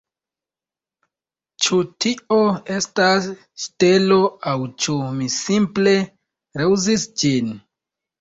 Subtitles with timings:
[1.65, 2.37] Ĉu tio
[2.75, 3.27] estas
[3.65, 4.17] ŝtelo
[4.53, 5.95] aŭ ĉu mi simple
[6.63, 7.53] reuzis ĝin